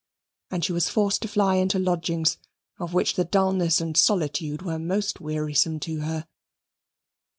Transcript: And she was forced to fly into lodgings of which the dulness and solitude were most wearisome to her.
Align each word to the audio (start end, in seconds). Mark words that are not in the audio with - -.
And 0.49 0.65
she 0.65 0.71
was 0.73 0.89
forced 0.89 1.21
to 1.21 1.27
fly 1.27 1.57
into 1.57 1.77
lodgings 1.77 2.39
of 2.79 2.91
which 2.95 3.13
the 3.13 3.23
dulness 3.23 3.79
and 3.79 3.95
solitude 3.95 4.63
were 4.63 4.79
most 4.79 5.21
wearisome 5.21 5.79
to 5.81 5.99
her. 5.99 6.27